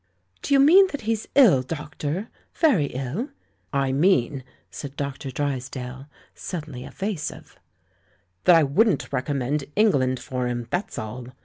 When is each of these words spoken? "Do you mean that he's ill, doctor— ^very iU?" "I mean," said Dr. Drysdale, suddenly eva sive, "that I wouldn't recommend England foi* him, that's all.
"Do 0.41 0.55
you 0.55 0.59
mean 0.59 0.87
that 0.87 1.01
he's 1.01 1.27
ill, 1.35 1.61
doctor— 1.61 2.29
^very 2.59 2.89
iU?" 2.95 3.29
"I 3.71 3.91
mean," 3.91 4.43
said 4.71 4.95
Dr. 4.95 5.29
Drysdale, 5.29 6.07
suddenly 6.33 6.85
eva 6.87 7.15
sive, 7.15 7.59
"that 8.45 8.55
I 8.55 8.63
wouldn't 8.63 9.13
recommend 9.13 9.65
England 9.75 10.19
foi* 10.19 10.47
him, 10.47 10.65
that's 10.71 10.97
all. 10.97 11.27